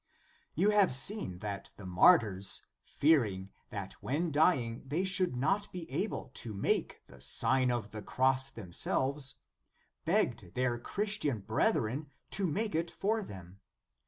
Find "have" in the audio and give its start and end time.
0.71-0.91